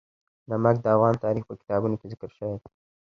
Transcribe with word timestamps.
نمک 0.49 0.75
د 0.81 0.85
افغان 0.95 1.15
تاریخ 1.25 1.43
په 1.47 1.53
کتابونو 1.59 1.95
کې 1.99 2.05
ذکر 2.11 2.29
شوی 2.37 2.55
دي. 2.61 2.67